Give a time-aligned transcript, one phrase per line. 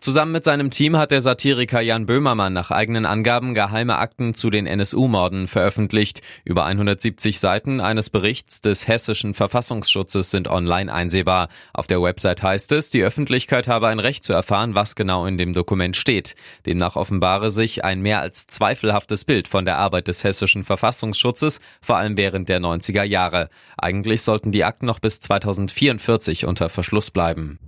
[0.00, 4.50] Zusammen mit seinem Team hat der Satiriker Jan Böhmermann nach eigenen Angaben geheime Akten zu
[4.50, 6.20] den NSU-Morden veröffentlicht.
[6.44, 11.48] Über 170 Seiten eines Berichts des hessischen Verfassungsschutzes sind online einsehbar.
[11.72, 15.38] Auf der Website heißt es, die Öffentlichkeit habe ein Recht zu erfahren, was genau in
[15.38, 16.34] dem Dokument steht.
[16.66, 21.96] Demnach offenbare sich ein mehr als zweifelhaftes Bild von der Arbeit des hessischen Verfassungsschutzes, vor
[21.96, 23.48] allem während der 90er Jahre.
[23.76, 27.58] Eigentlich sollten die Akten noch bis 2044 unter Verschluss bleiben.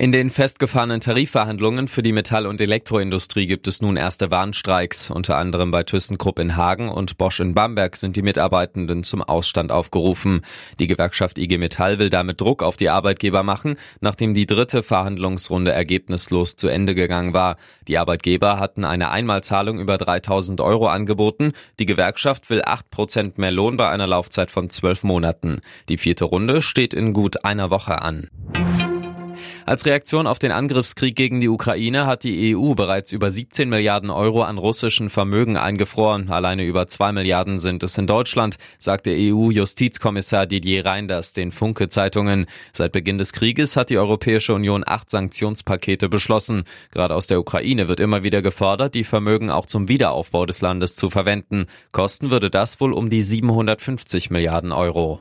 [0.00, 5.10] In den festgefahrenen Tarifverhandlungen für die Metall- und Elektroindustrie gibt es nun erste Warnstreiks.
[5.10, 9.72] Unter anderem bei ThyssenKrupp in Hagen und Bosch in Bamberg sind die Mitarbeitenden zum Ausstand
[9.72, 10.42] aufgerufen.
[10.78, 15.72] Die Gewerkschaft IG Metall will damit Druck auf die Arbeitgeber machen, nachdem die dritte Verhandlungsrunde
[15.72, 17.56] ergebnislos zu Ende gegangen war.
[17.88, 21.54] Die Arbeitgeber hatten eine Einmalzahlung über 3000 Euro angeboten.
[21.80, 25.56] Die Gewerkschaft will 8 Prozent mehr Lohn bei einer Laufzeit von zwölf Monaten.
[25.88, 28.28] Die vierte Runde steht in gut einer Woche an.
[29.68, 34.08] Als Reaktion auf den Angriffskrieg gegen die Ukraine hat die EU bereits über 17 Milliarden
[34.08, 36.30] Euro an russischen Vermögen eingefroren.
[36.30, 42.46] Alleine über 2 Milliarden sind es in Deutschland, sagt der EU-Justizkommissar Didier Reinders den Funke-Zeitungen.
[42.72, 46.64] Seit Beginn des Krieges hat die Europäische Union acht Sanktionspakete beschlossen.
[46.90, 50.96] Gerade aus der Ukraine wird immer wieder gefordert, die Vermögen auch zum Wiederaufbau des Landes
[50.96, 51.66] zu verwenden.
[51.92, 55.20] Kosten würde das wohl um die 750 Milliarden Euro.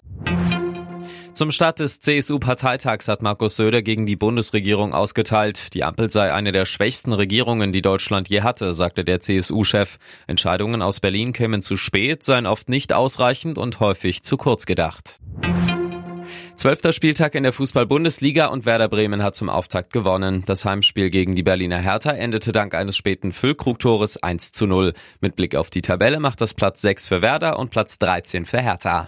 [1.38, 5.76] Zum Start des CSU-Parteitags hat Markus Söder gegen die Bundesregierung ausgeteilt.
[5.76, 9.98] Die Ampel sei eine der schwächsten Regierungen, die Deutschland je hatte, sagte der CSU-Chef.
[10.26, 15.20] Entscheidungen aus Berlin kämen zu spät, seien oft nicht ausreichend und häufig zu kurz gedacht.
[16.56, 20.42] Zwölfter Spieltag in der Fußball-Bundesliga und Werder Bremen hat zum Auftakt gewonnen.
[20.48, 24.94] Das Heimspiel gegen die Berliner Hertha endete dank eines späten Füllkrugtores 1 zu 0.
[25.22, 28.60] Mit Blick auf die Tabelle macht das Platz 6 für Werder und Platz 13 für
[28.60, 29.08] Hertha.